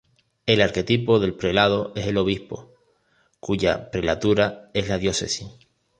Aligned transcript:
El 0.47 0.61
arquetipo 0.63 1.19
del 1.19 1.35
prelado 1.35 1.93
es 1.95 2.07
el 2.07 2.17
obispo, 2.17 2.73
cuya 3.39 3.91
prelatura 3.91 4.71
es 4.73 4.89
la 4.89 4.97
diócesis. 4.97 5.47